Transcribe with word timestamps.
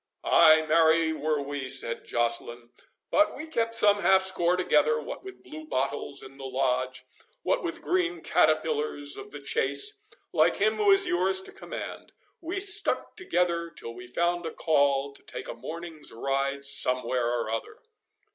"Ay, 0.23 0.63
marry, 0.63 1.13
were 1.13 1.43
we," 1.43 1.69
said 1.69 2.05
Joceline; 2.05 2.71
"but 3.11 3.35
we 3.35 3.45
kept 3.45 3.75
some 3.75 4.01
half 4.01 4.23
score 4.23 4.57
together, 4.57 4.99
what 4.99 5.23
with 5.23 5.43
blue 5.43 5.67
bottles 5.67 6.23
in 6.23 6.37
the 6.39 6.43
Lodge, 6.43 7.05
what 7.43 7.63
with 7.63 7.83
green 7.83 8.23
caterpillars 8.23 9.15
of 9.15 9.29
the 9.29 9.39
chase, 9.39 9.99
like 10.33 10.55
him 10.55 10.77
who 10.77 10.89
is 10.89 11.05
yours 11.05 11.39
to 11.41 11.51
command; 11.51 12.13
we 12.41 12.59
stuck 12.59 13.15
together 13.15 13.69
till 13.69 13.93
we 13.93 14.07
found 14.07 14.43
a 14.47 14.51
call 14.51 15.13
to 15.13 15.21
take 15.21 15.47
a 15.47 15.53
morning's 15.53 16.11
ride 16.11 16.63
somewhere 16.63 17.27
or 17.39 17.51
other." 17.51 17.77